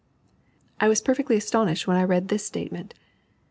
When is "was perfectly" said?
0.87-1.37